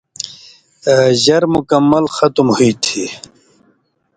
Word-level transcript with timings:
ژر 1.23 1.43
مکمل 1.55 2.05
ختم 2.15 2.47
ہُوئ 2.55 2.71
تھی 2.83 3.03